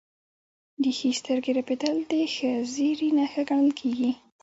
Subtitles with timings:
[0.83, 4.11] د ښي سترګې رپیدل د ښه زیری نښه ګڼل کیږي.